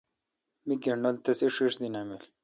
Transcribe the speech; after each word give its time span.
می 0.65 0.75
گینڈل 0.83 1.15
تی 1.23 1.31
ݭݭ 1.55 1.73
دی 1.79 1.87
نامین۔ 1.93 2.21